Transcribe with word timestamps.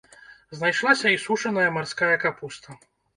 Знайшлася 0.59 1.11
і 1.15 1.19
сушаная 1.25 1.65
марская 1.75 2.09
капуста. 2.25 2.77